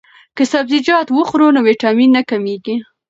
[0.35, 2.75] که سبزیجات وخورو نو ویټامین نه کمیږي.